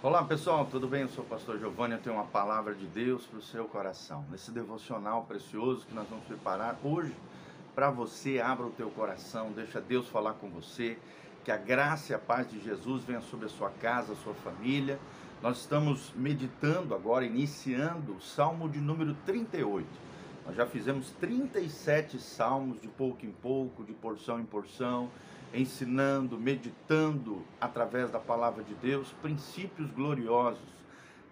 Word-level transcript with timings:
Olá 0.00 0.22
pessoal, 0.22 0.64
tudo 0.64 0.86
bem? 0.86 1.02
Eu 1.02 1.08
sou 1.08 1.24
o 1.24 1.26
pastor 1.26 1.58
Giovanni, 1.58 1.94
eu 1.94 1.98
tenho 1.98 2.14
uma 2.14 2.24
palavra 2.24 2.72
de 2.72 2.86
Deus 2.86 3.26
para 3.26 3.40
o 3.40 3.42
seu 3.42 3.64
coração. 3.64 4.24
Nesse 4.30 4.52
devocional 4.52 5.24
precioso 5.24 5.84
que 5.84 5.92
nós 5.92 6.08
vamos 6.08 6.24
preparar 6.24 6.78
hoje 6.84 7.12
para 7.74 7.90
você, 7.90 8.38
abra 8.38 8.64
o 8.64 8.70
teu 8.70 8.90
coração, 8.90 9.50
deixa 9.50 9.80
Deus 9.80 10.06
falar 10.08 10.34
com 10.34 10.48
você, 10.50 10.96
que 11.44 11.50
a 11.50 11.56
graça 11.56 12.12
e 12.12 12.14
a 12.14 12.18
paz 12.18 12.48
de 12.48 12.60
Jesus 12.60 13.02
venha 13.02 13.20
sobre 13.22 13.46
a 13.46 13.48
sua 13.48 13.70
casa, 13.70 14.12
a 14.12 14.16
sua 14.22 14.34
família. 14.34 15.00
Nós 15.42 15.58
estamos 15.58 16.12
meditando 16.14 16.94
agora, 16.94 17.24
iniciando 17.24 18.12
o 18.12 18.20
Salmo 18.20 18.68
de 18.68 18.78
número 18.78 19.16
38. 19.26 19.84
Nós 20.46 20.54
já 20.54 20.64
fizemos 20.64 21.10
37 21.18 22.20
salmos 22.20 22.80
de 22.80 22.86
pouco 22.86 23.26
em 23.26 23.32
pouco, 23.32 23.82
de 23.82 23.94
porção 23.94 24.38
em 24.38 24.44
porção 24.44 25.10
ensinando, 25.52 26.38
meditando 26.38 27.42
através 27.60 28.10
da 28.10 28.18
palavra 28.18 28.62
de 28.62 28.74
Deus 28.74 29.12
princípios 29.22 29.90
gloriosos, 29.90 30.60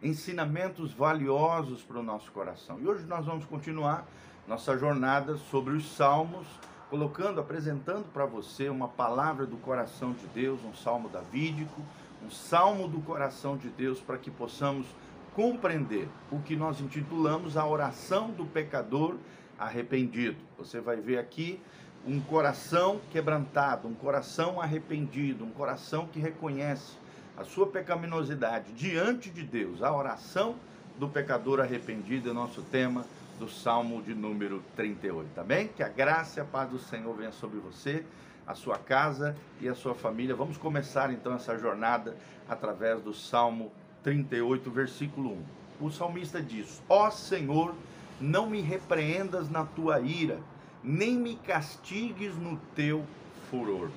ensinamentos 0.03 0.93
valiosos 0.93 1.83
para 1.83 1.99
o 1.99 2.03
nosso 2.03 2.31
coração. 2.33 2.79
E 2.81 2.87
hoje 2.87 3.05
nós 3.07 3.27
vamos 3.27 3.45
continuar 3.45 4.07
nossa 4.47 4.77
jornada 4.79 5.37
sobre 5.37 5.75
os 5.75 5.97
salmos, 5.97 6.47
colocando, 6.89 7.41
apresentando 7.41 8.05
para 8.13 8.25
você 8.25 8.69
uma 8.69 8.89
palavra 8.89 9.45
do 9.45 9.57
coração 9.57 10.13
de 10.13 10.27
Deus, 10.29 10.61
um 10.65 10.75
salmo 10.75 11.09
davídico, 11.09 11.83
um 12.25 12.31
salmo 12.31 12.87
do 12.89 13.01
coração 13.01 13.57
de 13.57 13.69
Deus 13.69 14.01
para 14.01 14.19
que 14.19 14.31
possamos 14.31 14.87
compreender 15.35 16.09
o 16.31 16.39
que 16.41 16.57
nós 16.57 16.81
intitulamos 16.81 17.57
a 17.57 17.67
oração 17.67 18.31
do 18.31 18.47
pecador 18.47 19.17
arrependido. 19.59 20.39
Você 20.57 20.81
vai 20.81 20.97
ver 20.97 21.19
aqui 21.19 21.61
um 22.07 22.21
coração 22.21 23.01
quebrantado, 23.11 23.89
um 23.89 23.95
coração 23.95 24.61
arrependido, 24.61 25.45
um 25.45 25.51
coração 25.51 26.07
que 26.07 26.21
reconhece 26.21 26.97
a 27.37 27.43
sua 27.43 27.67
pecaminosidade 27.67 28.73
diante 28.73 29.29
de 29.29 29.43
Deus. 29.43 29.83
A 29.83 29.93
oração 29.93 30.55
do 30.99 31.09
pecador 31.09 31.61
arrependido 31.61 32.31
é 32.31 32.33
nosso 32.33 32.63
tema 32.63 33.05
do 33.41 33.49
Salmo 33.49 34.01
de 34.01 34.15
número 34.15 34.63
38, 34.77 35.29
tá 35.35 35.43
bem? 35.43 35.67
Que 35.67 35.83
a 35.83 35.89
graça 35.89 36.39
e 36.39 36.43
a 36.43 36.45
paz 36.45 36.71
do 36.71 36.79
Senhor 36.79 37.15
venha 37.15 37.33
sobre 37.33 37.59
você, 37.59 38.05
a 38.47 38.55
sua 38.55 38.79
casa 38.79 39.37
e 39.61 39.69
a 39.69 39.75
sua 39.75 39.95
família. 39.95 40.35
Vamos 40.35 40.57
começar 40.57 41.13
então 41.13 41.35
essa 41.35 41.59
jornada 41.59 42.17
através 42.49 43.03
do 43.03 43.13
Salmo 43.13 43.73
38, 44.05 44.71
versículo 44.71 45.33
1. 45.81 45.87
O 45.87 45.91
salmista 45.91 46.41
diz: 46.41 46.81
Ó 46.89 47.11
Senhor, 47.11 47.75
não 48.21 48.49
me 48.49 48.61
repreendas 48.61 49.51
na 49.51 49.65
tua 49.65 50.01
ira 50.01 50.39
nem 50.87 51.17
me 51.17 51.35
castigues 51.35 52.37
no 52.37 52.57
teu 52.77 53.05
furor. 53.51 53.91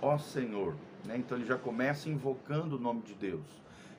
Ó 0.00 0.16
Senhor. 0.16 0.76
Né? 1.04 1.16
Então 1.16 1.36
ele 1.36 1.46
já 1.46 1.58
começa 1.58 2.08
invocando 2.08 2.76
o 2.76 2.78
nome 2.78 3.02
de 3.02 3.14
Deus, 3.14 3.44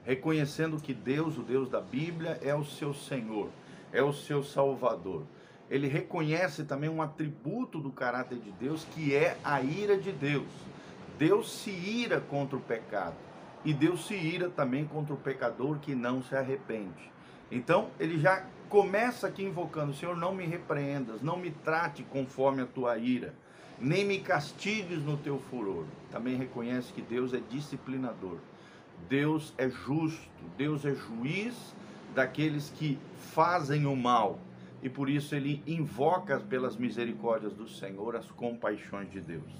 reconhecendo 0.05 0.79
que 0.79 0.93
Deus, 0.93 1.37
o 1.37 1.41
Deus 1.41 1.69
da 1.69 1.81
Bíblia, 1.81 2.39
é 2.41 2.55
o 2.55 2.63
seu 2.63 2.93
Senhor, 2.93 3.49
é 3.91 4.01
o 4.01 4.13
seu 4.13 4.43
Salvador. 4.43 5.23
Ele 5.69 5.87
reconhece 5.87 6.63
também 6.63 6.89
um 6.89 7.01
atributo 7.01 7.79
do 7.79 7.91
caráter 7.91 8.39
de 8.39 8.51
Deus, 8.51 8.85
que 8.93 9.13
é 9.13 9.37
a 9.43 9.61
ira 9.61 9.97
de 9.97 10.11
Deus. 10.11 10.47
Deus 11.17 11.51
se 11.51 11.69
ira 11.69 12.21
contra 12.21 12.57
o 12.57 12.61
pecado 12.61 13.15
e 13.63 13.73
Deus 13.73 14.07
se 14.07 14.15
ira 14.15 14.49
também 14.49 14.85
contra 14.85 15.13
o 15.13 15.17
pecador 15.17 15.79
que 15.79 15.93
não 15.93 16.23
se 16.23 16.35
arrepende. 16.35 17.11
Então, 17.51 17.89
ele 17.99 18.19
já 18.19 18.45
começa 18.71 19.27
aqui 19.27 19.43
invocando: 19.43 19.93
Senhor, 19.93 20.17
não 20.17 20.33
me 20.33 20.45
repreendas, 20.45 21.21
não 21.21 21.37
me 21.37 21.51
trate 21.51 22.01
conforme 22.03 22.63
a 22.63 22.65
tua 22.65 22.97
ira, 22.97 23.35
nem 23.77 24.03
me 24.05 24.17
castigues 24.19 25.03
no 25.03 25.17
teu 25.17 25.37
furor. 25.37 25.85
Também 26.09 26.35
reconhece 26.35 26.91
que 26.93 27.01
Deus 27.01 27.33
é 27.33 27.41
disciplinador, 27.49 28.37
Deus 29.07 29.53
é 29.57 29.69
justo, 29.69 30.29
Deus 30.57 30.85
é 30.85 30.95
juiz 30.95 31.75
daqueles 32.15 32.71
que 32.75 32.97
fazem 33.33 33.85
o 33.85 33.95
mal. 33.95 34.39
E 34.81 34.89
por 34.89 35.09
isso 35.09 35.35
ele 35.35 35.61
invoca 35.67 36.39
pelas 36.39 36.75
misericórdias 36.75 37.53
do 37.53 37.69
Senhor 37.69 38.15
as 38.15 38.31
compaixões 38.31 39.11
de 39.11 39.21
Deus. 39.21 39.51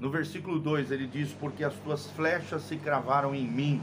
No 0.00 0.10
versículo 0.10 0.58
2 0.58 0.90
ele 0.90 1.06
diz: 1.06 1.32
Porque 1.32 1.62
as 1.62 1.74
tuas 1.74 2.10
flechas 2.12 2.62
se 2.62 2.76
cravaram 2.76 3.34
em 3.34 3.46
mim, 3.46 3.80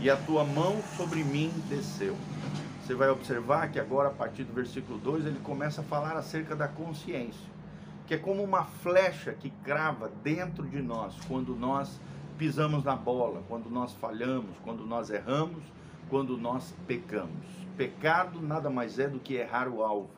e 0.00 0.08
a 0.08 0.16
tua 0.16 0.42
mão 0.42 0.82
sobre 0.96 1.22
mim 1.22 1.52
desceu. 1.68 2.16
Você 2.86 2.94
vai 2.94 3.08
observar 3.08 3.72
que 3.72 3.80
agora, 3.80 4.10
a 4.10 4.12
partir 4.12 4.44
do 4.44 4.52
versículo 4.52 4.96
2, 5.00 5.26
ele 5.26 5.40
começa 5.40 5.80
a 5.80 5.84
falar 5.84 6.16
acerca 6.16 6.54
da 6.54 6.68
consciência, 6.68 7.50
que 8.06 8.14
é 8.14 8.16
como 8.16 8.44
uma 8.44 8.62
flecha 8.62 9.32
que 9.32 9.50
crava 9.64 10.08
dentro 10.22 10.64
de 10.64 10.80
nós 10.80 11.12
quando 11.26 11.56
nós 11.56 12.00
pisamos 12.38 12.84
na 12.84 12.94
bola, 12.94 13.42
quando 13.48 13.68
nós 13.68 13.92
falhamos, 13.94 14.56
quando 14.62 14.86
nós 14.86 15.10
erramos, 15.10 15.64
quando 16.08 16.38
nós 16.38 16.76
pecamos. 16.86 17.44
Pecado 17.76 18.40
nada 18.40 18.70
mais 18.70 19.00
é 19.00 19.08
do 19.08 19.18
que 19.18 19.34
errar 19.34 19.66
o 19.66 19.82
alvo, 19.82 20.10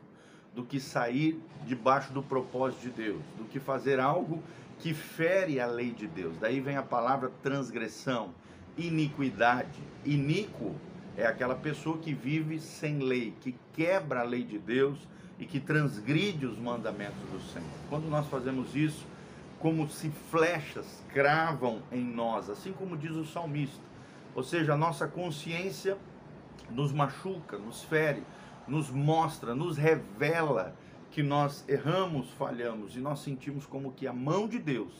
do 0.54 0.62
que 0.62 0.78
sair 0.78 1.42
debaixo 1.64 2.12
do 2.12 2.22
propósito 2.22 2.82
de 2.82 2.90
Deus, 2.90 3.22
do 3.38 3.44
que 3.44 3.58
fazer 3.58 3.98
algo 3.98 4.42
que 4.78 4.92
fere 4.92 5.58
a 5.58 5.66
lei 5.66 5.90
de 5.90 6.06
Deus. 6.06 6.36
Daí 6.36 6.60
vem 6.60 6.76
a 6.76 6.82
palavra 6.82 7.32
transgressão, 7.42 8.28
iniquidade. 8.76 9.80
Iníquo 10.04 10.74
é 11.18 11.26
aquela 11.26 11.56
pessoa 11.56 11.98
que 11.98 12.14
vive 12.14 12.60
sem 12.60 13.00
lei, 13.00 13.34
que 13.40 13.52
quebra 13.74 14.20
a 14.20 14.22
lei 14.22 14.44
de 14.44 14.56
Deus 14.56 14.96
e 15.36 15.44
que 15.44 15.58
transgride 15.58 16.46
os 16.46 16.56
mandamentos 16.56 17.18
do 17.32 17.40
Senhor. 17.52 17.68
Quando 17.88 18.08
nós 18.08 18.28
fazemos 18.28 18.76
isso, 18.76 19.04
como 19.58 19.88
se 19.88 20.10
flechas 20.30 21.02
cravam 21.12 21.82
em 21.90 22.04
nós, 22.04 22.48
assim 22.48 22.72
como 22.72 22.96
diz 22.96 23.10
o 23.16 23.24
salmista. 23.24 23.82
Ou 24.32 24.44
seja, 24.44 24.74
a 24.74 24.76
nossa 24.76 25.08
consciência 25.08 25.98
nos 26.70 26.92
machuca, 26.92 27.58
nos 27.58 27.82
fere, 27.82 28.22
nos 28.68 28.88
mostra, 28.88 29.56
nos 29.56 29.76
revela 29.76 30.76
que 31.10 31.20
nós 31.20 31.64
erramos, 31.66 32.30
falhamos 32.30 32.94
e 32.94 33.00
nós 33.00 33.18
sentimos 33.18 33.66
como 33.66 33.90
que 33.90 34.06
a 34.06 34.12
mão 34.12 34.46
de 34.46 34.60
Deus 34.60 34.92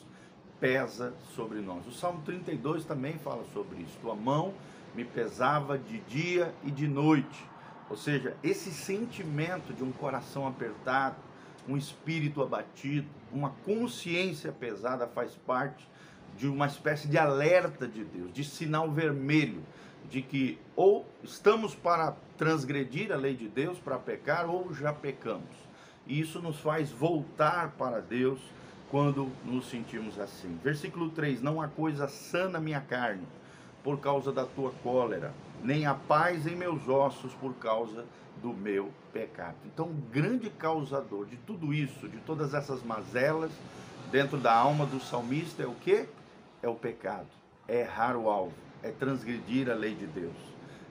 pesa 0.59 1.15
sobre 1.37 1.61
nós. 1.61 1.87
O 1.87 1.93
Salmo 1.93 2.23
32 2.25 2.85
também 2.85 3.13
fala 3.19 3.45
sobre 3.53 3.83
isso. 3.83 3.97
Tua 4.01 4.17
mão 4.17 4.53
me 4.95 5.05
pesava 5.05 5.79
de 5.79 5.99
dia 6.01 6.53
e 6.65 6.71
de 6.71 6.89
noite. 6.89 7.47
Ou 7.91 7.97
seja, 7.97 8.37
esse 8.43 8.71
sentimento 8.71 9.73
de 9.73 9.83
um 9.83 9.93
coração 9.93 10.47
apertado, 10.47 11.17
um 11.67 11.77
espírito 11.77 12.43
abatido, 12.43 13.09
uma 13.33 13.51
consciência 13.65 14.53
pesada 14.53 15.07
faz 15.07 15.35
parte 15.47 15.89
de 16.37 16.47
uma 16.47 16.67
espécie 16.67 17.09
de 17.09 17.19
alerta 17.19 17.87
de 17.87 18.05
Deus, 18.05 18.33
de 18.33 18.45
sinal 18.45 18.91
vermelho, 18.91 19.63
de 20.11 20.23
que 20.23 20.59
ou 20.77 21.07
estamos 21.23 21.75
para 21.75 22.17
transgredir 22.37 23.13
a 23.13 23.17
lei 23.17 23.35
de 23.35 23.49
Deus, 23.49 23.79
para 23.79 23.99
pecar, 23.99 24.49
ou 24.49 24.73
já 24.73 24.93
pecamos. 24.93 25.69
E 26.07 26.21
isso 26.21 26.41
nos 26.41 26.59
faz 26.61 26.91
voltar 26.91 27.73
para 27.73 28.01
Deus 28.01 28.41
quando 28.91 29.31
nos 29.45 29.69
sentimos 29.69 30.19
assim. 30.19 30.59
Versículo 30.63 31.11
3: 31.11 31.43
Não 31.43 31.61
há 31.61 31.69
coisa 31.69 32.09
sana 32.09 32.61
minha 32.61 32.81
carne 32.81 33.27
por 33.83 33.99
causa 34.01 34.33
da 34.33 34.45
tua 34.45 34.73
cólera, 34.83 35.33
nem 35.63 35.87
a 35.87 35.95
paz 35.95 36.47
em 36.47 36.55
meus 36.55 36.89
ossos 36.89 37.33
por 37.35 37.55
causa 37.55 38.05
do 38.43 38.53
meu 38.53 38.91
pecado. 39.13 39.57
Então, 39.67 39.87
o 39.87 39.95
grande 40.13 40.51
causador 40.51 41.27
de 41.27 41.37
tudo 41.39 41.75
isso, 41.75 42.09
de 42.09 42.19
todas 42.19 42.55
essas 42.55 42.83
mazelas 42.83 43.51
dentro 44.11 44.39
da 44.39 44.53
alma 44.53 44.87
do 44.87 45.01
salmista 45.01 45.63
é 45.63 45.67
o 45.67 45.75
que? 45.75 46.07
É 46.63 46.69
o 46.69 46.75
pecado, 46.75 47.27
é 47.67 47.81
errar 47.81 48.17
o 48.17 48.29
alvo, 48.29 48.55
é 48.83 48.91
transgredir 48.91 49.71
a 49.71 49.75
lei 49.75 49.95
de 49.95 50.07
Deus, 50.07 50.37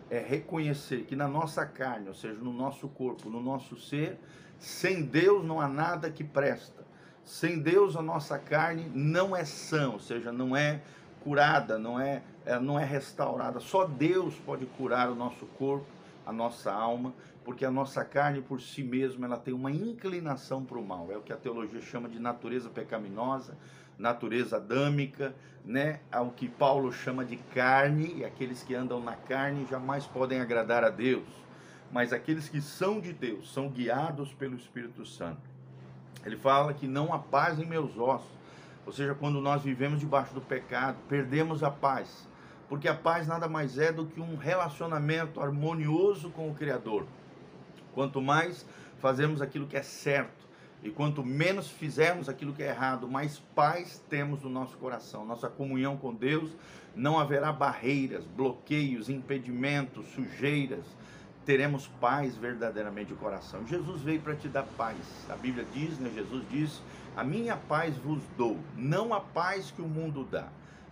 é 0.10 0.20
reconhecer 0.20 1.04
que 1.04 1.16
na 1.16 1.28
nossa 1.28 1.66
carne, 1.66 2.08
ou 2.08 2.14
seja, 2.14 2.36
no 2.36 2.54
nosso 2.54 2.88
corpo, 2.90 3.30
no 3.30 3.42
nosso 3.42 3.78
ser, 3.78 4.18
sem 4.60 5.04
Deus 5.04 5.46
não 5.46 5.62
há 5.62 5.68
nada 5.68 6.10
que 6.10 6.24
presta. 6.24 6.86
Sem 7.24 7.60
Deus 7.60 7.98
a 7.98 8.02
nossa 8.02 8.40
carne 8.40 8.90
não 8.94 9.36
é 9.36 9.44
sã, 9.44 9.90
ou 9.90 10.00
seja, 10.00 10.32
não 10.32 10.56
é 10.56 10.82
curada, 11.22 11.78
não 11.78 12.00
é, 12.00 12.16
é, 12.16 12.22
não 12.60 12.80
é 12.80 12.86
restaurada. 12.86 13.60
Só 13.60 13.86
Deus 13.86 14.36
pode 14.46 14.66
curar 14.66 15.10
o 15.10 15.16
nosso 15.16 15.46
corpo, 15.58 15.86
a 16.26 16.32
nossa 16.32 16.72
alma, 16.72 17.14
porque 17.44 17.66
a 17.66 17.72
nossa 17.72 18.04
carne 18.04 18.42
por 18.42 18.62
si 18.62 18.84
mesma 18.84 19.26
ela 19.26 19.38
tem 19.38 19.54
uma 19.54 19.72
inclinação 19.72 20.64
para 20.64 20.78
o 20.78 20.86
mal. 20.86 21.12
É 21.12 21.18
o 21.18 21.22
que 21.22 21.34
a 21.34 21.38
teologia 21.38 21.82
chama 21.82 22.08
de 22.08 22.20
natureza 22.20 22.70
pecaminosa, 22.70 23.58
natureza 23.98 24.58
adâmica, 24.58 25.36
né? 25.66 26.00
Ao 26.12 26.32
que 26.32 26.48
Paulo 26.48 26.92
chama 26.92 27.26
de 27.26 27.38
carne, 27.38 28.16
e 28.18 28.26
aqueles 28.26 28.64
que 28.64 28.76
andam 28.76 29.02
na 29.02 29.16
carne 29.16 29.68
jamais 29.70 30.06
podem 30.06 30.40
agradar 30.40 30.84
a 30.84 30.90
Deus. 30.90 31.28
Mas 31.92 32.12
aqueles 32.12 32.50
que 32.50 32.62
são 32.62 33.00
de 33.00 33.14
Deus 33.14 33.54
são 33.54 33.70
guiados 33.70 34.34
pelo 34.34 34.56
Espírito 34.56 35.06
Santo. 35.06 35.50
Ele 36.26 36.36
fala 36.36 36.74
que 36.74 36.88
não 36.88 37.14
há 37.14 37.20
paz 37.20 37.60
em 37.60 37.66
meus 37.66 37.98
ossos 37.98 38.38
ou 38.88 38.94
seja, 38.94 39.14
quando 39.14 39.42
nós 39.42 39.64
vivemos 39.64 40.00
debaixo 40.00 40.34
do 40.34 40.40
pecado, 40.40 40.96
perdemos 41.10 41.62
a 41.62 41.70
paz. 41.70 42.26
Porque 42.70 42.88
a 42.88 42.94
paz 42.94 43.28
nada 43.28 43.48
mais 43.48 43.78
é 43.78 43.92
do 43.92 44.06
que 44.06 44.20
um 44.20 44.36
relacionamento 44.36 45.42
harmonioso 45.42 46.30
com 46.30 46.50
o 46.50 46.54
Criador. 46.54 47.06
Quanto 47.94 48.22
mais 48.22 48.66
fazemos 49.00 49.42
aquilo 49.42 49.68
que 49.68 49.78
é 49.78 49.84
certo, 49.84 50.48
E 50.84 50.92
quanto 50.92 51.24
menos 51.24 51.70
fizermos 51.70 52.30
aquilo 52.30 52.54
que 52.54 52.62
é 52.62 52.68
errado, 52.68 53.08
mais 53.08 53.40
paz 53.56 54.00
temos 54.08 54.44
no 54.44 54.50
nosso 54.50 54.78
coração. 54.78 55.26
Nossa 55.26 55.50
comunhão 55.50 55.98
com 55.98 56.14
Deus 56.14 56.52
não 56.96 57.20
haverá 57.20 57.52
barreiras, 57.52 58.26
bloqueios, 58.26 59.10
impedimentos, 59.10 60.06
sujeiras. 60.10 60.86
Teremos 61.46 61.88
paz 62.00 62.36
verdadeiramente 62.36 63.14
de 63.14 63.16
coração. 63.16 63.66
Jesus 63.66 64.02
veio 64.02 64.22
para 64.22 64.36
te 64.36 64.48
dar 64.48 64.64
paz. 64.78 64.98
A 65.30 65.36
Bíblia 65.36 65.66
diz, 65.74 65.98
né? 65.98 66.12
Jesus 66.14 66.44
diz: 66.50 66.82
A 67.16 67.24
minha 67.24 67.58
paz 67.58 67.96
vos 67.98 68.22
dou, 68.38 68.58
não 68.76 69.14
a 69.14 69.20
paz 69.20 69.72
que 69.72 69.82
o 69.82 69.88
mundo 69.88 70.28
dá, 70.30 70.48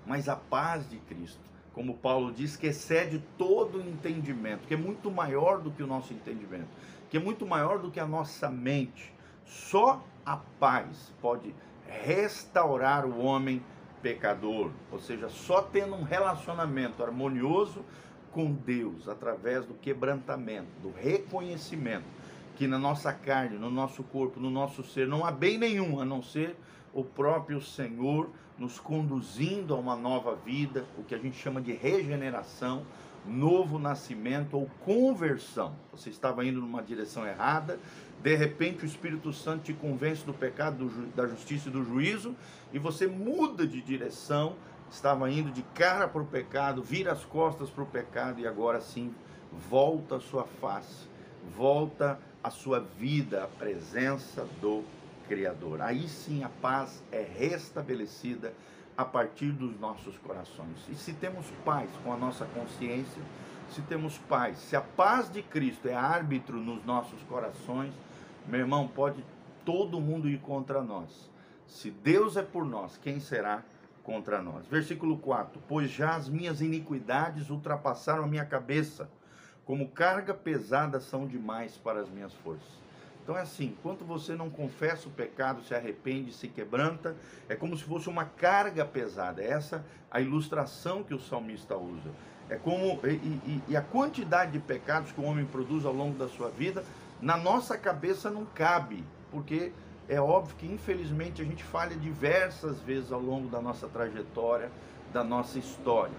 mas 0.06 0.28
a 0.28 0.36
paz 0.36 0.90
de 0.90 0.98
Cristo. 0.98 1.55
Como 1.76 1.94
Paulo 1.94 2.32
diz, 2.32 2.56
que 2.56 2.68
excede 2.68 3.22
todo 3.38 3.82
entendimento, 3.82 4.66
que 4.66 4.74
é 4.74 4.78
muito 4.78 5.12
maior 5.12 5.60
do 5.60 5.70
que 5.70 5.84
o 5.84 5.88
nosso 5.88 6.14
entendimento, 6.14 6.70
que 7.10 7.18
é 7.18 7.20
muito 7.20 7.46
maior 7.46 7.80
do 7.80 7.92
que 7.92 8.00
a 8.00 8.08
nossa 8.08 8.50
mente. 8.50 9.14
Só 9.46 10.02
a 10.26 10.38
paz 10.38 11.14
pode 11.22 11.54
restaurar 11.86 13.06
o 13.06 13.20
homem 13.20 13.62
pecador, 14.02 14.72
ou 14.90 15.00
seja, 15.00 15.28
só 15.28 15.62
tendo 15.62 15.96
um 15.96 16.04
relacionamento 16.04 17.04
harmonioso 17.04 17.84
com 18.32 18.54
Deus, 18.54 19.10
através 19.10 19.66
do 19.66 19.74
quebrantamento, 19.74 20.70
do 20.82 20.92
reconhecimento 20.92 22.06
que 22.56 22.68
na 22.68 22.80
nossa 22.80 23.12
carne, 23.12 23.58
no 23.58 23.70
nosso 23.70 24.02
corpo, 24.02 24.40
no 24.40 24.50
nosso 24.50 24.82
ser, 24.82 25.08
não 25.08 25.26
há 25.26 25.32
bem 25.32 25.58
nenhum 25.58 26.00
a 26.00 26.06
não 26.06 26.22
ser 26.22 26.56
o 26.96 27.04
próprio 27.04 27.62
Senhor 27.62 28.30
nos 28.58 28.80
conduzindo 28.80 29.74
a 29.74 29.78
uma 29.78 29.98
nova 29.98 30.34
vida, 30.34 30.86
o 30.98 31.04
que 31.04 31.14
a 31.14 31.18
gente 31.18 31.38
chama 31.38 31.62
de 31.62 31.74
regeneração, 31.74 32.86
novo 33.26 33.78
nascimento 33.78 34.56
ou 34.56 34.70
conversão. 34.86 35.76
Você 35.92 36.10
estava 36.10 36.46
indo 36.46 36.62
numa 36.62 36.82
direção 36.82 37.28
errada, 37.28 37.78
de 38.24 38.34
repente 38.34 38.84
o 38.84 38.86
Espírito 38.86 39.34
Santo 39.34 39.64
te 39.64 39.74
convence 39.74 40.26
do 40.26 40.34
pecado, 40.34 40.86
do, 40.86 41.08
da 41.08 41.28
justiça 41.28 41.68
e 41.68 41.72
do 41.72 41.84
juízo, 41.84 42.34
e 42.72 42.80
você 42.80 43.08
muda 43.08 43.68
de 43.68 43.82
direção, 43.82 44.56
estava 44.90 45.30
indo 45.30 45.52
de 45.52 45.64
cara 45.74 46.08
para 46.08 46.22
o 46.22 46.26
pecado, 46.26 46.82
vira 46.82 47.12
as 47.12 47.26
costas 47.26 47.70
para 47.70 47.84
o 47.84 47.88
pecado 47.88 48.40
e 48.40 48.48
agora 48.48 48.80
sim 48.80 49.14
volta 49.70 50.16
a 50.16 50.20
sua 50.22 50.46
face, 50.46 51.10
volta 51.58 52.18
a 52.42 52.50
sua 52.50 52.80
vida, 52.80 53.44
a 53.44 53.48
presença 53.48 54.48
do 54.62 54.84
Criador. 55.28 55.82
Aí 55.82 56.08
sim 56.08 56.44
a 56.44 56.50
paz 56.50 57.04
é 57.12 57.22
restabelecida 57.22 58.54
a 58.98 59.04
partir 59.04 59.52
dos 59.52 59.78
nossos 59.80 60.18
corações. 60.18 60.78
E 60.90 60.96
se 60.96 61.14
temos 61.14 61.46
paz 61.64 61.90
com 62.04 62.14
a 62.14 62.18
nossa 62.18 62.46
consciência, 62.46 63.22
se 63.70 63.82
temos 63.82 64.18
paz, 64.18 64.58
se 64.58 64.76
a 64.76 64.82
paz 64.82 65.30
de 65.32 65.42
Cristo 65.42 65.88
é 65.88 65.96
árbitro 65.96 66.58
nos 66.58 66.86
nossos 66.86 67.22
corações, 67.24 67.94
meu 68.48 68.60
irmão, 68.60 68.88
pode 68.88 69.24
todo 69.66 70.00
mundo 70.00 70.30
ir 70.30 70.40
contra 70.40 70.82
nós. 70.82 71.30
Se 71.68 71.90
Deus 71.90 72.38
é 72.38 72.44
por 72.44 72.64
nós, 72.64 72.98
quem 72.98 73.20
será 73.20 73.64
contra 74.04 74.42
nós? 74.42 74.66
Versículo 74.68 75.18
4: 75.18 75.60
Pois 75.68 75.90
já 75.90 76.16
as 76.16 76.30
minhas 76.30 76.62
iniquidades 76.62 77.50
ultrapassaram 77.50 78.24
a 78.24 78.28
minha 78.28 78.46
cabeça, 78.46 79.10
como 79.66 79.90
carga 79.90 80.34
pesada 80.34 81.00
são 81.00 81.28
demais 81.28 81.76
para 81.76 82.00
as 82.00 82.10
minhas 82.10 82.34
forças. 82.34 82.85
Então 83.26 83.36
é 83.36 83.42
assim, 83.42 83.76
enquanto 83.76 84.06
você 84.06 84.36
não 84.36 84.52
confessa 84.52 85.08
o 85.08 85.12
pecado, 85.12 85.64
se 85.64 85.74
arrepende, 85.74 86.32
se 86.32 86.48
quebranta, 86.48 87.16
é 87.50 87.56
como 87.56 87.76
se 87.76 87.84
fosse 87.84 88.08
uma 88.08 88.24
carga 88.24 88.86
pesada. 88.86 89.42
É 89.42 89.50
essa 89.50 89.84
a 90.12 90.22
ilustração 90.22 91.04
que 91.04 91.12
o 91.12 91.20
salmista 91.20 91.76
usa. 91.76 92.12
É 92.48 92.56
como 92.56 93.00
e, 93.04 93.14
e, 93.14 93.64
e, 93.70 93.76
a 93.76 93.82
quantidade 93.82 94.52
de 94.52 94.60
pecados 94.60 95.12
que 95.12 95.20
o 95.20 95.24
homem 95.24 95.44
produz 95.44 95.84
ao 95.86 95.92
longo 95.92 96.16
da 96.16 96.28
sua 96.28 96.52
vida, 96.52 96.84
na 97.20 97.36
nossa 97.36 97.76
cabeça 97.76 98.30
não 98.30 98.46
cabe, 98.46 99.04
porque 99.32 99.72
é 100.08 100.22
óbvio 100.22 100.56
que 100.56 100.68
infelizmente 100.68 101.42
a 101.42 101.46
gente 101.46 101.64
falha 101.64 101.96
diversas 101.96 102.80
vezes 102.82 103.12
ao 103.12 103.20
longo 103.20 103.50
da 103.50 103.60
nossa 103.60 103.88
trajetória, 103.88 104.72
da 105.12 105.24
nossa 105.24 105.58
história. 105.58 106.14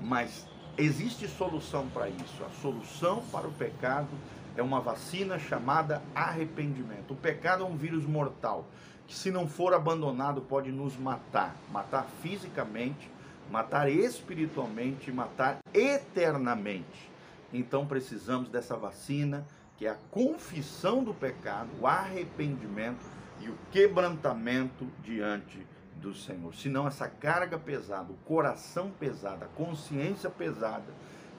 Mas 0.00 0.46
existe 0.78 1.26
solução 1.26 1.88
para 1.88 2.08
isso. 2.08 2.44
A 2.44 2.62
solução 2.62 3.20
para 3.32 3.48
o 3.48 3.52
pecado 3.52 4.10
é 4.56 4.62
uma 4.62 4.80
vacina 4.80 5.38
chamada 5.38 6.02
arrependimento. 6.14 7.12
O 7.12 7.16
pecado 7.16 7.62
é 7.62 7.66
um 7.66 7.76
vírus 7.76 8.04
mortal 8.04 8.66
que, 9.06 9.14
se 9.14 9.30
não 9.30 9.48
for 9.48 9.74
abandonado, 9.74 10.40
pode 10.42 10.70
nos 10.70 10.96
matar 10.96 11.54
matar 11.70 12.06
fisicamente, 12.22 13.10
matar 13.50 13.90
espiritualmente, 13.90 15.10
matar 15.10 15.58
eternamente. 15.72 17.10
Então 17.52 17.86
precisamos 17.86 18.48
dessa 18.48 18.76
vacina, 18.76 19.46
que 19.76 19.86
é 19.86 19.90
a 19.90 19.98
confissão 20.10 21.04
do 21.04 21.12
pecado, 21.12 21.68
o 21.80 21.86
arrependimento 21.86 23.04
e 23.40 23.48
o 23.48 23.58
quebrantamento 23.70 24.86
diante 25.02 25.66
do 25.96 26.14
Senhor. 26.14 26.54
Senão, 26.54 26.86
essa 26.86 27.08
carga 27.08 27.58
pesada, 27.58 28.12
o 28.12 28.16
coração 28.24 28.90
pesado, 28.90 29.44
a 29.44 29.48
consciência 29.48 30.28
pesada, 30.30 30.92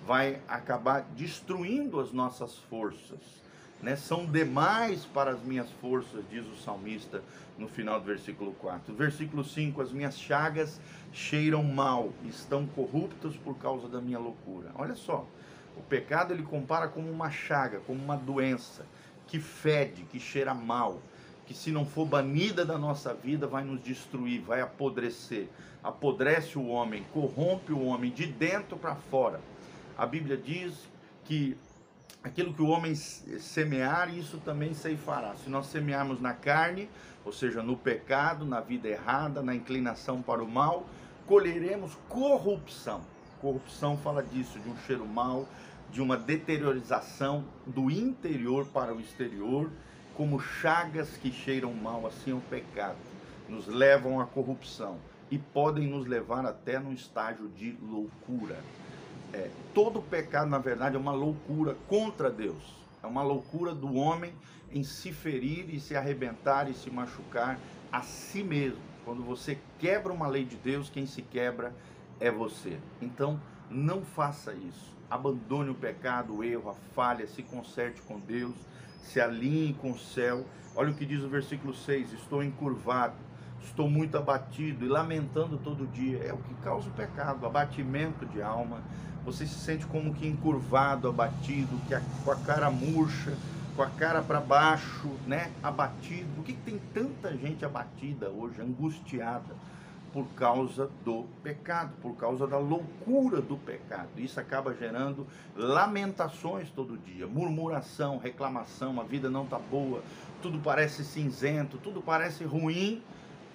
vai 0.06 0.42
acabar 0.48 1.02
destruindo 1.16 2.00
as 2.00 2.12
nossas 2.12 2.58
forças. 2.70 3.20
Né? 3.82 3.96
São 3.96 4.26
demais 4.26 5.06
para 5.06 5.32
as 5.32 5.42
minhas 5.42 5.70
forças, 5.82 6.24
diz 6.30 6.46
o 6.48 6.56
salmista 6.56 7.22
no 7.58 7.68
final 7.68 8.00
do 8.00 8.06
versículo 8.06 8.54
4. 8.54 8.94
Versículo 8.94 9.44
5: 9.44 9.82
As 9.82 9.92
minhas 9.92 10.18
chagas 10.18 10.80
cheiram 11.12 11.64
mal, 11.64 12.14
estão 12.26 12.66
corruptas 12.66 13.36
por 13.36 13.58
causa 13.58 13.88
da 13.88 14.00
minha 14.02 14.20
loucura. 14.20 14.72
Olha 14.76 14.96
só, 14.96 15.28
o 15.76 15.82
pecado 15.82 16.34
ele 16.34 16.44
compara 16.44 16.88
como 16.88 17.10
uma 17.10 17.30
chaga, 17.30 17.80
como 17.82 18.02
uma 18.02 18.16
doença 18.16 18.86
que 19.28 19.40
fede, 19.40 20.04
que 20.04 20.20
cheira 20.20 20.54
mal, 20.54 21.02
que 21.46 21.54
se 21.54 21.72
não 21.72 21.86
for 21.86 22.06
banida 22.06 22.64
da 22.66 22.78
nossa 22.78 23.14
vida 23.14 23.48
vai 23.48 23.64
nos 23.64 23.82
destruir, 23.84 24.42
vai 24.42 24.62
apodrecer. 24.62 25.50
Apodrece 25.84 26.58
o 26.58 26.68
homem, 26.68 27.06
corrompe 27.12 27.74
o 27.74 27.84
homem 27.84 28.12
de 28.12 28.26
dentro 28.26 28.78
para 28.78 28.96
fora 28.96 29.42
a 29.98 30.06
Bíblia 30.06 30.38
diz 30.38 30.74
que 31.26 31.58
aquilo 32.24 32.54
que 32.54 32.62
o 32.62 32.68
homem 32.68 32.96
semear, 32.96 34.14
isso 34.16 34.38
também 34.40 34.74
ceifará. 34.74 35.36
Se 35.36 35.50
nós 35.50 35.68
semearmos 35.68 36.22
na 36.22 36.34
carne, 36.34 36.90
ou 37.26 37.32
seja, 37.32 37.62
no 37.62 37.78
pecado, 37.78 38.46
na 38.46 38.60
vida 38.60 38.88
errada, 38.88 39.42
na 39.42 39.54
inclinação 39.54 40.22
para 40.22 40.44
o 40.44 40.48
mal, 40.48 40.86
colheremos 41.26 41.98
corrupção. 42.10 43.02
Corrupção 43.42 43.98
fala 43.98 44.24
disso, 44.24 44.60
de 44.60 44.70
um 44.70 44.78
cheiro 44.86 45.06
mau, 45.06 45.48
de 45.92 46.02
uma 46.02 46.18
deteriorização 46.18 47.46
do 47.68 47.92
interior 47.92 48.66
para 48.66 48.94
o 48.94 49.00
exterior, 49.00 49.70
como 50.16 50.40
chagas 50.40 51.18
que 51.18 51.32
cheiram 51.32 51.74
mal, 51.74 52.08
assim 52.08 52.32
é 52.32 52.34
o 52.34 52.42
pecado, 52.42 52.98
nos 53.50 53.68
levam 53.68 54.20
à 54.20 54.26
corrupção 54.26 54.98
e 55.30 55.38
podem 55.38 55.88
nos 55.88 56.06
levar 56.06 56.46
até 56.46 56.80
num 56.80 56.94
estágio 56.94 57.48
de 57.50 57.78
loucura. 57.82 58.58
É, 59.34 59.50
todo 59.74 60.00
pecado, 60.00 60.48
na 60.48 60.60
verdade, 60.60 60.96
é 60.96 61.00
uma 61.00 61.12
loucura 61.12 61.76
contra 61.88 62.30
Deus. 62.30 62.76
É 63.02 63.08
uma 63.08 63.24
loucura 63.24 63.74
do 63.74 63.96
homem 63.96 64.34
em 64.72 64.84
se 64.84 65.12
ferir 65.12 65.74
e 65.74 65.80
se 65.80 65.96
arrebentar 65.96 66.70
e 66.70 66.74
se 66.74 66.90
machucar 66.92 67.60
a 67.92 68.02
si 68.02 68.44
mesmo. 68.44 68.80
Quando 69.04 69.24
você 69.24 69.58
quebra 69.80 70.14
uma 70.14 70.28
lei 70.28 70.46
de 70.46 70.56
Deus, 70.56 70.90
quem 70.90 71.06
se 71.06 71.22
quebra 71.22 71.74
é 72.20 72.32
você. 72.32 72.78
Então, 73.02 73.42
não 73.70 74.04
faça 74.06 74.54
isso. 74.54 74.94
Abandone 75.10 75.72
o 75.72 75.76
pecado, 75.76 76.38
o 76.38 76.44
erro, 76.44 76.70
a 76.70 76.74
falha, 76.94 77.28
se 77.28 77.42
conserte 77.44 78.02
com 78.04 78.20
Deus, 78.20 78.56
se 79.02 79.20
alinhe 79.20 79.74
com 79.74 79.92
o 79.92 80.00
céu. 80.00 80.46
Olha 80.76 80.92
o 80.92 80.96
que 80.96 81.06
diz 81.06 81.24
o 81.24 81.30
versículo 81.30 81.74
6: 81.74 82.14
Estou 82.14 82.44
encurvado, 82.44 83.16
estou 83.62 83.90
muito 83.90 84.18
abatido 84.18 84.86
e 84.86 84.88
lamentando 84.88 85.58
todo 85.58 85.86
dia. 85.88 86.20
É 86.20 86.34
o 86.34 86.38
que 86.38 86.54
causa 86.56 86.90
o 86.90 86.94
pecado, 86.94 87.46
abatimento 87.46 88.26
de 88.26 88.42
alma 88.42 88.82
você 89.26 89.46
se 89.46 89.56
sente 89.56 89.86
como 89.86 90.14
que 90.14 90.28
encurvado, 90.28 91.08
abatido, 91.08 91.80
que 91.88 91.96
com 92.24 92.32
a 92.32 92.36
cara 92.36 92.70
murcha, 92.70 93.34
com 93.76 93.82
a 93.82 93.90
cara 93.90 94.22
para 94.22 94.40
baixo, 94.40 95.08
né? 95.26 95.52
Abatido. 95.62 96.28
Por 96.36 96.44
que, 96.44 96.54
que 96.54 96.62
tem 96.62 96.80
tanta 96.94 97.36
gente 97.38 97.66
abatida 97.66 98.30
hoje, 98.30 98.62
angustiada? 98.62 99.56
Por 100.12 100.28
causa 100.36 100.92
do 101.04 101.26
pecado, 101.42 101.94
por 102.00 102.16
causa 102.16 102.46
da 102.46 102.60
loucura 102.60 103.42
do 103.42 103.58
pecado. 103.58 104.10
Isso 104.18 104.40
acaba 104.40 104.72
gerando 104.76 105.26
lamentações 105.56 106.70
todo 106.70 107.00
dia, 107.00 107.26
murmuração, 107.26 108.20
reclamação, 108.20 109.02
a 109.02 109.04
vida 109.04 109.28
não 109.28 109.46
está 109.46 109.58
boa, 109.58 110.04
tudo 110.40 110.60
parece 110.60 111.04
cinzento, 111.04 111.80
tudo 111.80 112.00
parece 112.00 112.44
ruim, 112.44 113.02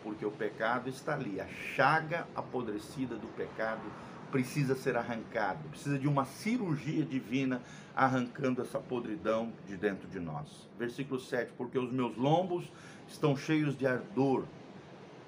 porque 0.03 0.27
o 0.27 0.33
pecado 0.33 0.89
está 0.89 1.15
ali, 1.15 1.41
a 1.41 1.47
chaga 1.47 2.27
apodrecida 2.35 3.15
do 3.15 3.29
pecado 3.29 3.83
precisa 4.31 4.75
ser 4.75 4.97
arrancado, 4.97 5.69
precisa 5.69 5.99
de 5.99 6.07
uma 6.07 6.25
cirurgia 6.25 7.05
divina 7.05 7.63
arrancando 7.95 8.63
essa 8.63 8.79
podridão 8.79 9.53
de 9.67 9.77
dentro 9.77 10.09
de 10.09 10.21
nós. 10.21 10.69
Versículo 10.79 11.21
7: 11.21 11.53
Porque 11.57 11.79
os 11.79 11.91
meus 11.91 12.17
lombos 12.17 12.71
estão 13.09 13.37
cheios 13.37 13.77
de 13.77 13.87
ardor, 13.87 14.45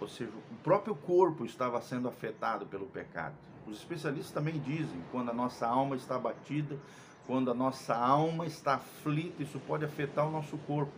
ou 0.00 0.08
seja, 0.08 0.30
o 0.30 0.54
próprio 0.62 0.94
corpo 0.94 1.44
estava 1.44 1.80
sendo 1.80 2.08
afetado 2.08 2.66
pelo 2.66 2.86
pecado. 2.86 3.34
Os 3.66 3.78
especialistas 3.78 4.32
também 4.32 4.58
dizem, 4.58 5.02
quando 5.12 5.30
a 5.30 5.34
nossa 5.34 5.66
alma 5.66 5.94
está 5.94 6.16
abatida, 6.16 6.78
quando 7.26 7.50
a 7.50 7.54
nossa 7.54 7.94
alma 7.94 8.46
está 8.46 8.74
aflita, 8.74 9.42
isso 9.42 9.60
pode 9.60 9.84
afetar 9.84 10.26
o 10.26 10.30
nosso 10.30 10.56
corpo. 10.58 10.92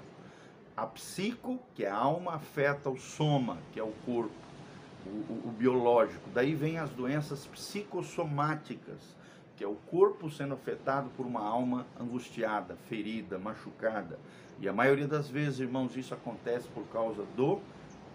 A 0.76 0.86
psico, 0.86 1.58
que 1.74 1.84
é 1.84 1.90
a 1.90 1.96
alma, 1.96 2.34
afeta 2.34 2.88
o 2.88 2.96
soma, 2.96 3.58
que 3.72 3.78
é 3.78 3.82
o 3.82 3.92
corpo, 4.06 4.32
o, 5.06 5.32
o, 5.32 5.48
o 5.48 5.50
biológico. 5.52 6.28
Daí 6.32 6.54
vem 6.54 6.78
as 6.78 6.90
doenças 6.90 7.46
psicossomáticas, 7.46 9.00
que 9.56 9.64
é 9.64 9.66
o 9.66 9.74
corpo 9.90 10.30
sendo 10.30 10.54
afetado 10.54 11.10
por 11.16 11.26
uma 11.26 11.40
alma 11.40 11.86
angustiada, 11.98 12.76
ferida, 12.88 13.38
machucada. 13.38 14.18
E 14.60 14.68
a 14.68 14.72
maioria 14.72 15.08
das 15.08 15.28
vezes, 15.28 15.60
irmãos, 15.60 15.96
isso 15.96 16.14
acontece 16.14 16.68
por 16.68 16.84
causa 16.88 17.24
do 17.36 17.60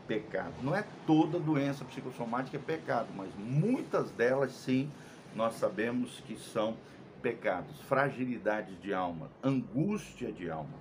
pecado. 0.08 0.54
Não 0.64 0.76
é 0.76 0.86
toda 1.06 1.40
doença 1.40 1.84
psicossomática 1.86 2.58
é 2.58 2.60
pecado, 2.60 3.10
mas 3.16 3.30
muitas 3.38 4.10
delas 4.12 4.52
sim, 4.52 4.90
nós 5.36 5.56
sabemos 5.56 6.22
que 6.26 6.38
são 6.38 6.78
pecados, 7.22 7.82
fragilidades 7.82 8.80
de 8.82 8.94
alma, 8.94 9.30
angústia 9.44 10.32
de 10.32 10.50
alma, 10.50 10.78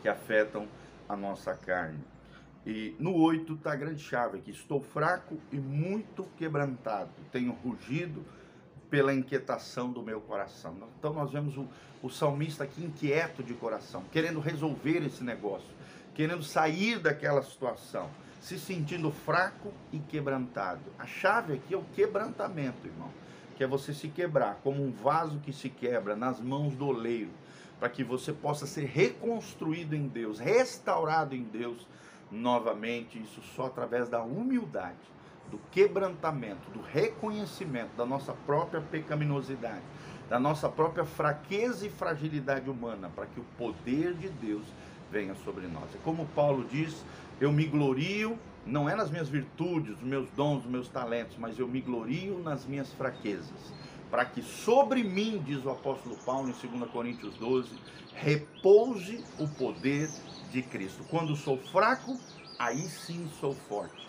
que 0.00 0.08
afetam 0.08 0.68
a 1.08 1.16
nossa 1.16 1.54
carne. 1.54 1.98
E 2.66 2.96
no 2.98 3.14
8 3.14 3.54
está 3.54 3.72
a 3.72 3.76
grande 3.76 4.02
chave 4.02 4.38
aqui: 4.38 4.50
estou 4.50 4.80
fraco 4.80 5.38
e 5.52 5.56
muito 5.56 6.24
quebrantado, 6.36 7.10
tenho 7.30 7.52
rugido 7.52 8.24
pela 8.90 9.14
inquietação 9.14 9.92
do 9.92 10.02
meu 10.02 10.20
coração. 10.20 10.76
Então 10.98 11.12
nós 11.12 11.30
vemos 11.30 11.56
o, 11.56 11.68
o 12.02 12.10
salmista 12.10 12.64
aqui 12.64 12.84
inquieto 12.84 13.42
de 13.42 13.54
coração, 13.54 14.02
querendo 14.10 14.40
resolver 14.40 15.04
esse 15.06 15.22
negócio, 15.22 15.68
querendo 16.12 16.42
sair 16.42 16.98
daquela 16.98 17.42
situação, 17.42 18.10
se 18.40 18.58
sentindo 18.58 19.12
fraco 19.12 19.72
e 19.92 20.00
quebrantado. 20.00 20.82
A 20.98 21.06
chave 21.06 21.54
aqui 21.54 21.72
é 21.72 21.76
o 21.76 21.84
quebrantamento, 21.94 22.84
irmão, 22.84 23.10
que 23.56 23.62
é 23.62 23.66
você 23.66 23.94
se 23.94 24.08
quebrar 24.08 24.60
como 24.64 24.82
um 24.82 24.90
vaso 24.90 25.38
que 25.38 25.52
se 25.52 25.68
quebra 25.68 26.16
nas 26.16 26.40
mãos 26.40 26.74
do 26.74 26.86
oleiro, 26.86 27.30
para 27.78 27.88
que 27.88 28.02
você 28.02 28.32
possa 28.32 28.66
ser 28.66 28.86
reconstruído 28.86 29.94
em 29.94 30.08
Deus, 30.08 30.40
restaurado 30.40 31.34
em 31.34 31.44
Deus 31.44 31.86
novamente, 32.30 33.20
isso 33.20 33.40
só 33.54 33.66
através 33.66 34.08
da 34.08 34.22
humildade 34.22 35.16
do 35.50 35.58
quebrantamento, 35.70 36.70
do 36.70 36.80
reconhecimento 36.80 37.96
da 37.96 38.04
nossa 38.04 38.32
própria 38.32 38.80
pecaminosidade, 38.80 39.82
da 40.28 40.40
nossa 40.40 40.68
própria 40.68 41.04
fraqueza 41.04 41.86
e 41.86 41.90
fragilidade 41.90 42.68
humana, 42.68 43.10
para 43.14 43.26
que 43.26 43.38
o 43.38 43.44
poder 43.56 44.14
de 44.14 44.28
Deus 44.28 44.64
venha 45.10 45.34
sobre 45.36 45.68
nós. 45.68 45.94
É 45.94 45.98
como 46.02 46.26
Paulo 46.34 46.66
diz: 46.68 47.04
eu 47.40 47.52
me 47.52 47.64
glorio 47.64 48.36
não 48.66 48.88
é 48.88 48.96
nas 48.96 49.10
minhas 49.10 49.28
virtudes, 49.28 49.92
nos 50.00 50.02
meus 50.02 50.28
dons, 50.30 50.64
nos 50.64 50.66
meus 50.66 50.88
talentos, 50.88 51.36
mas 51.38 51.56
eu 51.56 51.68
me 51.68 51.80
glorio 51.80 52.40
nas 52.40 52.66
minhas 52.66 52.92
fraquezas, 52.92 53.72
para 54.10 54.24
que 54.24 54.42
sobre 54.42 55.02
mim, 55.02 55.42
diz 55.44 55.64
o 55.64 55.70
apóstolo 55.70 56.16
Paulo 56.24 56.48
em 56.48 56.68
2 56.68 56.90
Coríntios 56.90 57.34
12, 57.36 57.70
repouse 58.14 59.24
o 59.38 59.48
poder 59.48 60.08
de 60.50 60.62
Cristo. 60.62 61.04
Quando 61.10 61.36
sou 61.36 61.58
fraco, 61.58 62.18
aí 62.58 62.88
sim 62.88 63.28
sou 63.40 63.54
forte 63.54 64.06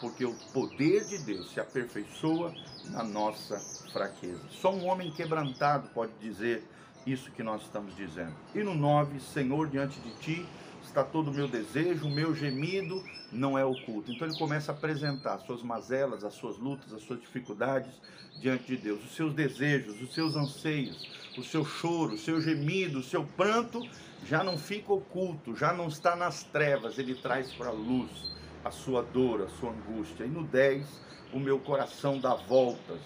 porque 0.00 0.24
o 0.24 0.34
poder 0.52 1.04
de 1.04 1.18
Deus 1.18 1.50
se 1.52 1.60
aperfeiçoa 1.60 2.54
na 2.86 3.02
nossa 3.02 3.58
fraqueza. 3.92 4.42
Só 4.50 4.72
um 4.72 4.86
homem 4.86 5.10
quebrantado 5.10 5.88
pode 5.94 6.12
dizer 6.20 6.62
isso 7.06 7.30
que 7.30 7.42
nós 7.42 7.62
estamos 7.62 7.96
dizendo. 7.96 8.34
E 8.54 8.62
no 8.62 8.74
9, 8.74 9.20
Senhor, 9.20 9.68
diante 9.68 9.98
de 10.00 10.10
ti 10.18 10.46
está 10.88 11.04
todo 11.04 11.30
o 11.30 11.34
meu 11.34 11.48
desejo, 11.48 12.06
o 12.06 12.10
meu 12.10 12.34
gemido 12.34 13.02
não 13.32 13.58
é 13.58 13.64
oculto. 13.64 14.10
Então 14.10 14.26
ele 14.26 14.38
começa 14.38 14.72
a 14.72 14.74
apresentar 14.74 15.34
as 15.34 15.42
suas 15.42 15.62
mazelas, 15.62 16.24
as 16.24 16.34
suas 16.34 16.58
lutas, 16.58 16.92
as 16.92 17.02
suas 17.02 17.20
dificuldades 17.20 17.92
diante 18.40 18.64
de 18.66 18.76
Deus, 18.76 19.04
os 19.04 19.14
seus 19.14 19.34
desejos, 19.34 20.00
os 20.00 20.14
seus 20.14 20.36
anseios, 20.36 21.08
o 21.36 21.42
seu 21.42 21.64
choro, 21.64 22.14
o 22.14 22.18
seu 22.18 22.40
gemido, 22.40 22.98
o 22.98 23.02
seu 23.02 23.24
pranto 23.24 23.86
já 24.24 24.42
não 24.42 24.58
fica 24.58 24.92
oculto, 24.92 25.54
já 25.54 25.72
não 25.72 25.88
está 25.88 26.16
nas 26.16 26.42
trevas, 26.44 26.98
ele 26.98 27.14
traz 27.14 27.52
para 27.52 27.68
a 27.68 27.72
luz 27.72 28.34
a 28.64 28.70
sua 28.70 29.02
dor, 29.02 29.42
a 29.42 29.48
sua 29.48 29.70
angústia. 29.70 30.24
E 30.24 30.28
no 30.28 30.44
10, 30.44 30.86
o 31.32 31.38
meu 31.38 31.58
coração 31.58 32.18
dá 32.18 32.34
voltas 32.34 33.00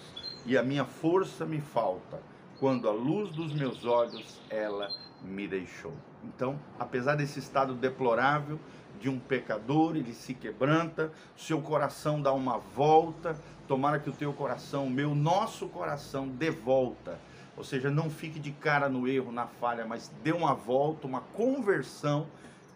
e 0.45 0.57
a 0.57 0.63
minha 0.63 0.85
força 0.85 1.45
me 1.45 1.61
falta, 1.61 2.21
quando 2.59 2.87
a 2.87 2.91
luz 2.91 3.31
dos 3.31 3.53
meus 3.53 3.85
olhos 3.85 4.39
ela 4.49 4.89
me 5.23 5.47
deixou. 5.47 5.93
Então, 6.23 6.59
apesar 6.79 7.15
desse 7.15 7.39
estado 7.39 7.73
deplorável 7.73 8.59
de 8.99 9.09
um 9.09 9.19
pecador, 9.19 9.95
ele 9.95 10.13
se 10.13 10.33
quebranta, 10.33 11.11
seu 11.35 11.61
coração 11.61 12.21
dá 12.21 12.31
uma 12.33 12.57
volta, 12.57 13.35
tomara 13.67 13.99
que 13.99 14.09
o 14.09 14.13
teu 14.13 14.31
coração, 14.33 14.85
o 14.85 14.89
meu, 14.89 15.15
nosso 15.15 15.67
coração 15.67 16.27
dê 16.27 16.51
volta. 16.51 17.19
Ou 17.57 17.63
seja, 17.63 17.89
não 17.89 18.09
fique 18.09 18.39
de 18.39 18.51
cara 18.51 18.87
no 18.87 19.07
erro, 19.07 19.31
na 19.31 19.47
falha, 19.47 19.85
mas 19.85 20.11
dê 20.23 20.31
uma 20.31 20.53
volta, 20.53 21.07
uma 21.07 21.21
conversão 21.21 22.27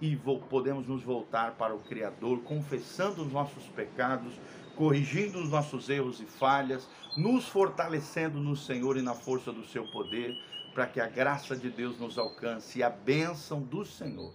e 0.02 0.16
podemos 0.50 0.88
nos 0.88 1.04
voltar 1.04 1.52
para 1.52 1.74
o 1.74 1.80
Criador, 1.80 2.42
confessando 2.42 3.22
os 3.24 3.32
nossos 3.32 3.64
pecados, 3.68 4.34
corrigindo 4.76 5.40
os 5.40 5.50
nossos 5.50 5.90
erros 5.90 6.20
e 6.20 6.26
falhas, 6.26 6.88
nos 7.16 7.48
fortalecendo 7.48 8.40
no 8.40 8.56
Senhor 8.56 8.98
e 8.98 9.02
na 9.02 9.14
força 9.14 9.52
do 9.52 9.66
seu 9.66 9.86
poder, 9.88 10.36
para 10.76 10.86
que 10.86 11.00
a 11.00 11.08
graça 11.08 11.56
de 11.56 11.70
Deus 11.70 11.98
nos 11.98 12.20
alcance 12.20 12.78
e 12.78 12.84
a 12.84 12.90
bênção 12.90 13.62
do 13.62 13.84
Senhor 13.84 14.32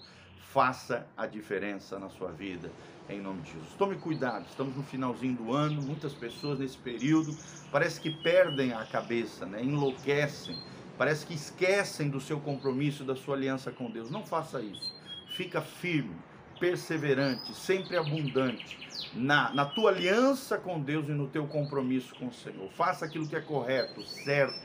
faça 0.53 1.07
a 1.17 1.27
diferença 1.27 1.99
na 1.99 2.09
sua 2.09 2.33
vida, 2.33 2.73
em 3.09 3.21
nome 3.21 3.43
de 3.43 3.53
Jesus. 3.53 3.75
Tome 3.79 3.95
cuidado, 3.95 4.47
estamos 4.49 4.75
no 4.75 4.83
finalzinho 4.83 5.37
do 5.37 5.53
ano, 5.53 5.81
muitas 5.81 6.15
pessoas 6.15 6.59
nesse 6.59 6.79
período 6.79 7.37
parece 7.71 8.01
que 8.01 8.11
perdem 8.11 8.73
a 8.73 8.85
cabeça, 8.85 9.47
né? 9.47 9.63
enlouquecem, 9.63 10.59
parece 10.99 11.25
que 11.25 11.35
esquecem 11.35 12.11
do 12.11 12.21
seu 12.21 12.41
compromisso, 12.41 13.05
da 13.05 13.15
sua 13.15 13.37
aliança 13.37 13.71
com 13.71 13.89
Deus. 13.89 14.11
Não 14.11 14.27
faça 14.27 14.61
isso 14.61 14.99
fica 15.31 15.61
firme, 15.61 16.15
perseverante, 16.59 17.55
sempre 17.55 17.97
abundante 17.97 18.79
na, 19.15 19.53
na 19.55 19.65
tua 19.65 19.91
aliança 19.91 20.59
com 20.59 20.79
Deus 20.81 21.09
e 21.09 21.13
no 21.13 21.27
teu 21.27 21.47
compromisso 21.47 22.15
com 22.17 22.27
o 22.27 22.33
Senhor. 22.33 22.71
Faça 22.73 23.07
aquilo 23.07 23.27
que 23.27 23.37
é 23.37 23.41
correto, 23.41 24.03
certo, 24.03 24.61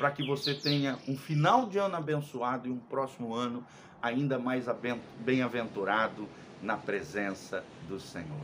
para 0.00 0.10
que 0.10 0.26
você 0.26 0.54
tenha 0.54 0.98
um 1.06 1.14
final 1.14 1.66
de 1.66 1.76
ano 1.76 1.94
abençoado 1.94 2.66
e 2.66 2.70
um 2.70 2.78
próximo 2.78 3.34
ano 3.34 3.62
ainda 4.00 4.38
mais 4.38 4.64
bem-aventurado 5.18 6.26
na 6.62 6.74
presença 6.74 7.62
do 7.86 8.00
Senhor. 8.00 8.40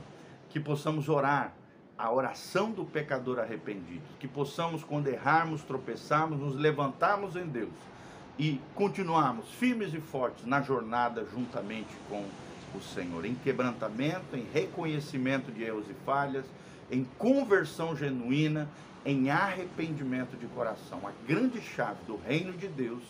Que 0.50 0.60
possamos 0.60 1.08
orar 1.08 1.54
a 1.96 2.12
oração 2.12 2.70
do 2.70 2.84
pecador 2.84 3.38
arrependido, 3.38 4.02
que 4.20 4.28
possamos, 4.28 4.84
quando 4.84 5.08
errarmos, 5.08 5.62
tropeçarmos, 5.62 6.38
nos 6.38 6.54
levantarmos 6.54 7.36
em 7.36 7.46
Deus 7.46 7.72
e 8.38 8.60
continuarmos 8.75 9.48
firmes 9.48 9.94
e 9.94 10.00
fortes 10.00 10.44
na 10.44 10.60
jornada 10.60 11.25
juntamente 11.25 11.96
com 12.10 12.22
o 12.75 12.82
Senhor, 12.82 13.25
em 13.25 13.34
quebrantamento, 13.34 14.36
em 14.36 14.46
reconhecimento 14.52 15.50
de 15.50 15.62
erros 15.62 15.88
e 15.88 15.94
falhas, 16.04 16.44
em 16.90 17.02
conversão 17.16 17.96
genuína, 17.96 18.68
em 19.06 19.30
arrependimento 19.30 20.36
de 20.36 20.46
coração. 20.48 21.00
A 21.06 21.12
grande 21.26 21.60
chave 21.60 22.04
do 22.06 22.16
reino 22.16 22.52
de 22.52 22.68
Deus 22.68 23.02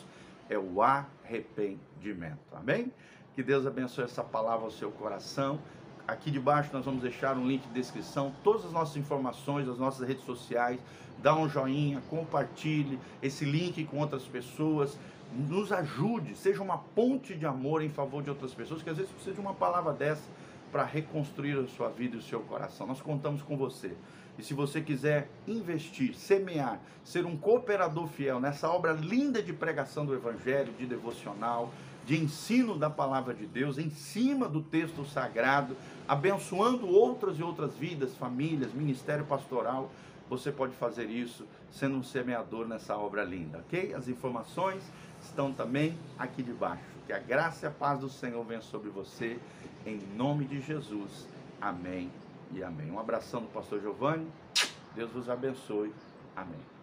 é 0.49 0.59
o 0.59 0.83
arrependimento. 0.83 2.39
Amém? 2.53 2.93
Que 3.35 3.43
Deus 3.43 3.67
abençoe 3.67 4.05
essa 4.05 4.23
palavra 4.23 4.67
ao 4.67 4.71
seu 4.71 4.93
coração. 4.93 5.59
Aqui 6.07 6.31
debaixo 6.31 6.71
nós 6.73 6.85
vamos 6.85 7.03
deixar 7.03 7.37
um 7.37 7.49
link 7.49 7.67
de 7.67 7.73
descrição, 7.73 8.33
todas 8.45 8.67
as 8.67 8.73
nossas 8.73 8.97
informações, 8.97 9.69
as 9.69 9.79
nossas 9.79 10.07
redes 10.07 10.25
sociais. 10.25 10.79
Dá 11.19 11.35
um 11.35 11.49
joinha, 11.49 12.01
compartilhe 12.09 13.01
esse 13.23 13.45
link 13.45 13.83
com 13.87 13.99
outras 13.99 14.23
pessoas 14.23 14.97
nos 15.33 15.73
ajude, 15.73 16.37
seja 16.37 16.63
uma 16.63 16.79
ponte 16.79 17.35
de 17.35 17.47
amor 17.47 17.83
em 17.83 17.89
favor 17.89 18.23
de 18.23 18.31
outras 18.31 18.55
pessoas, 18.55 18.83
que 18.83 18.91
às 18.91 18.97
vezes 18.97 19.11
precisa 19.11 19.35
de 19.35 19.41
uma 19.41 19.55
palavra 19.55 19.93
dessa 19.93 20.23
para 20.71 20.85
reconstruir 20.85 21.59
a 21.59 21.67
sua 21.69 21.89
vida 21.89 22.17
e 22.17 22.19
o 22.19 22.23
seu 22.23 22.41
coração. 22.41 22.87
Nós 22.87 23.01
contamos 23.01 23.43
com 23.43 23.57
você. 23.57 23.97
E 24.39 24.43
se 24.43 24.53
você 24.53 24.81
quiser 24.81 25.29
investir, 25.47 26.15
semear, 26.15 26.81
ser 27.05 27.25
um 27.25 27.37
cooperador 27.37 28.07
fiel 28.07 28.39
nessa 28.39 28.69
obra 28.69 28.93
linda 28.93 29.43
de 29.43 29.53
pregação 29.53 30.05
do 30.05 30.15
Evangelho, 30.15 30.73
de 30.79 30.87
devocional, 30.87 31.73
de 32.05 32.17
ensino 32.17 32.79
da 32.79 32.91
palavra 32.91 33.35
de 33.35 33.47
Deus, 33.47 33.79
em 33.79 33.91
cima 33.91 34.49
do 34.49 34.63
texto 34.63 35.05
sagrado, 35.05 35.77
abençoando 36.07 36.87
outras 36.87 37.39
e 37.39 37.43
outras 37.43 37.75
vidas, 37.75 38.15
famílias, 38.15 38.73
ministério 38.73 39.25
pastoral, 39.25 39.91
você 40.29 40.53
pode 40.53 40.75
fazer 40.75 41.09
isso 41.09 41.47
sendo 41.73 41.97
um 41.97 42.03
semeador 42.03 42.67
nessa 42.67 42.97
obra 42.97 43.25
linda, 43.25 43.59
ok? 43.59 43.95
As 43.95 44.09
informações 44.09 44.83
estão 45.23 45.53
também 45.53 45.97
aqui 46.19 46.43
debaixo. 46.43 46.85
Que 47.07 47.13
a 47.13 47.19
graça 47.19 47.67
e 47.67 47.69
a 47.69 47.73
paz 47.73 48.01
do 48.01 48.09
Senhor 48.09 48.45
venha 48.45 48.61
sobre 48.61 48.91
você, 48.91 49.39
em 49.85 50.01
nome 50.17 50.45
de 50.45 50.61
Jesus. 50.61 51.27
Amém 51.61 52.11
e 52.53 52.63
amém. 52.63 52.91
Um 52.91 52.99
abração 52.99 53.43
do 53.43 53.49
pastor 53.49 53.81
Giovanni. 53.81 54.27
Deus 54.95 55.11
vos 55.13 55.29
abençoe. 55.29 55.93
Amém. 56.35 56.76